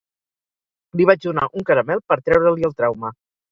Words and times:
Li 1.01 1.07
vaig 1.09 1.21
donar 1.27 1.45
un 1.61 1.67
caramel 1.69 2.03
per 2.09 2.19
treure-li 2.25 2.69
el 2.73 2.77
trauma. 2.83 3.15